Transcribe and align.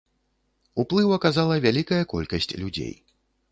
Уплыў 0.83 1.13
аказала 1.17 1.55
вялікая 1.67 2.01
колькасць 2.17 2.53
людзей. 2.65 2.93